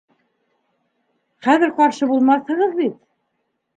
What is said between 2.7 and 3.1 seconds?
бит?